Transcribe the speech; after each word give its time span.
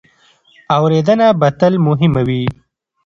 اورېدنه 0.77 1.27
به 1.39 1.49
تل 1.59 1.73
مهمه 1.87 2.21
وي. 2.27 2.43